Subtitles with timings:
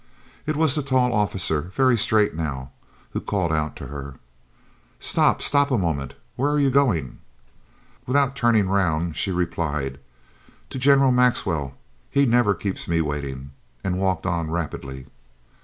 [0.47, 2.71] It was the tall officer, very straight now,
[3.11, 4.15] who called out to her:
[4.99, 6.15] "Stop, stop a moment.
[6.35, 7.19] Where are you going?"
[8.07, 9.99] Without turning round she replied:
[10.71, 11.75] "To General Maxwell.
[12.09, 13.51] He never keeps me waiting,"
[13.83, 15.05] and walked on rapidly.